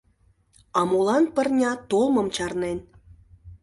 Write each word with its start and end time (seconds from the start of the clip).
А 0.79 0.81
молан 0.89 1.23
пырня 1.35 1.71
толмым 1.89 2.27
чарнен? 2.35 2.79